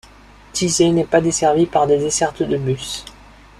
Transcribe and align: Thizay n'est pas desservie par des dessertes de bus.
Thizay 0.53 0.89
n'est 0.89 1.03
pas 1.05 1.21
desservie 1.21 1.67
par 1.67 1.85
des 1.85 1.99
dessertes 1.99 2.41
de 2.41 2.57
bus. 2.57 3.05